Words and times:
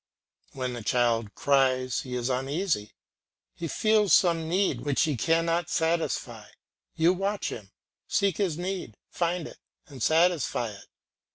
When 0.53 0.73
the 0.73 0.81
child 0.81 1.35
cries 1.35 1.99
he 1.99 2.15
is 2.15 2.27
uneasy, 2.27 2.93
he 3.53 3.67
feels 3.67 4.13
some 4.15 4.49
need 4.49 4.81
which 4.81 5.03
he 5.03 5.15
cannot 5.15 5.69
satisfy; 5.69 6.47
you 6.95 7.13
watch 7.13 7.49
him, 7.49 7.69
seek 8.07 8.37
this 8.37 8.55
need, 8.57 8.97
find 9.11 9.47
it, 9.47 9.59
and 9.85 10.01
satisfy 10.01 10.71
it. 10.71 10.87